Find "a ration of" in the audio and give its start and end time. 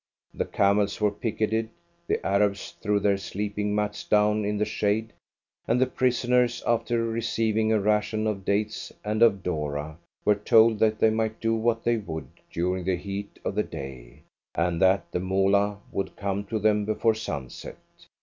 7.71-8.43